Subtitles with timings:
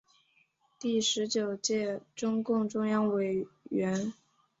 [0.79, 4.11] 第十九届中共中央委员。